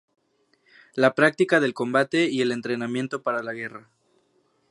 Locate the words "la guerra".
3.43-3.87